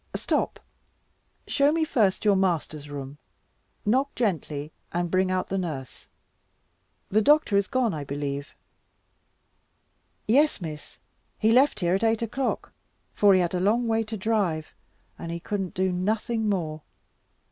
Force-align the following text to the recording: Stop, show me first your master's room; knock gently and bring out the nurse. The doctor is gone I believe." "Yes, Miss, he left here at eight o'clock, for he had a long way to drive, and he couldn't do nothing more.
Stop, 0.15 0.59
show 1.45 1.71
me 1.71 1.83
first 1.85 2.25
your 2.25 2.35
master's 2.35 2.89
room; 2.89 3.19
knock 3.85 4.15
gently 4.15 4.71
and 4.91 5.11
bring 5.11 5.29
out 5.29 5.49
the 5.49 5.59
nurse. 5.59 6.07
The 7.09 7.21
doctor 7.21 7.55
is 7.55 7.67
gone 7.67 7.93
I 7.93 8.03
believe." 8.03 8.55
"Yes, 10.27 10.59
Miss, 10.59 10.97
he 11.37 11.51
left 11.51 11.81
here 11.81 11.93
at 11.93 12.03
eight 12.03 12.23
o'clock, 12.23 12.73
for 13.13 13.35
he 13.35 13.41
had 13.41 13.53
a 13.53 13.59
long 13.59 13.87
way 13.87 14.01
to 14.05 14.17
drive, 14.17 14.73
and 15.19 15.31
he 15.31 15.39
couldn't 15.39 15.75
do 15.75 15.91
nothing 15.91 16.49
more. 16.49 16.81